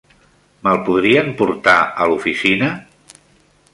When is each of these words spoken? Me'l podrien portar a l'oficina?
Me'l 0.67 0.79
podrien 0.87 1.29
portar 1.41 1.77
a 1.85 2.09
l'oficina? 2.13 2.71